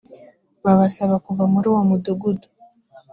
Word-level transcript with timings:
babasaba 0.63 1.15
kuva 1.25 1.43
muri 1.53 1.65
uwo 1.71 1.81
mudugudu 1.89 2.47